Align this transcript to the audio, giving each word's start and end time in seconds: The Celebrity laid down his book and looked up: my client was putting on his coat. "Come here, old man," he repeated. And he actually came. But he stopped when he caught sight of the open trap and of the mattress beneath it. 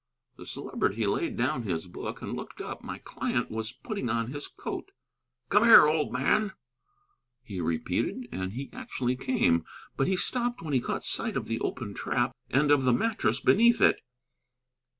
The 0.35 0.47
Celebrity 0.47 1.05
laid 1.05 1.35
down 1.37 1.61
his 1.61 1.85
book 1.85 2.23
and 2.23 2.33
looked 2.33 2.59
up: 2.59 2.81
my 2.83 2.97
client 2.97 3.51
was 3.51 3.71
putting 3.71 4.09
on 4.09 4.31
his 4.31 4.47
coat. 4.47 4.91
"Come 5.49 5.63
here, 5.63 5.85
old 5.85 6.11
man," 6.11 6.53
he 7.43 7.61
repeated. 7.61 8.27
And 8.31 8.53
he 8.53 8.71
actually 8.73 9.15
came. 9.15 9.63
But 9.95 10.07
he 10.07 10.17
stopped 10.17 10.59
when 10.63 10.73
he 10.73 10.81
caught 10.81 11.03
sight 11.05 11.37
of 11.37 11.45
the 11.45 11.59
open 11.59 11.93
trap 11.93 12.31
and 12.49 12.71
of 12.71 12.81
the 12.83 12.93
mattress 12.93 13.41
beneath 13.41 13.79
it. 13.79 14.01